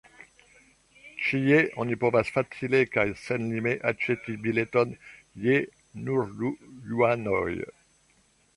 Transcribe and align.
Ĉie 1.25 1.59
oni 1.83 1.97
povas 2.03 2.31
facile 2.37 2.79
kaj 2.95 3.05
senlime 3.25 3.75
aĉeti 3.91 4.37
bileton 4.47 4.97
je 5.47 5.61
nur 6.09 6.27
du 6.41 6.53
juanoj. 6.95 7.49